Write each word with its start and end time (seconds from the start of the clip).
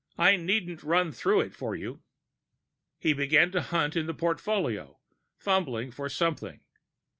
I 0.17 0.35
needn't 0.35 0.81
run 0.81 1.11
through 1.11 1.41
it 1.41 1.53
for 1.53 1.75
you." 1.75 2.01
He 2.97 3.13
began 3.13 3.51
to 3.51 3.61
hunt 3.61 3.95
in 3.95 4.07
the 4.07 4.15
portfolio, 4.15 4.97
fumbling 5.37 5.91
for 5.91 6.09
something. 6.09 6.61